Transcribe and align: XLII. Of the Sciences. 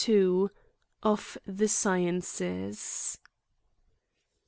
XLII. 0.03 0.47
Of 1.03 1.37
the 1.45 1.67
Sciences. 1.67 3.19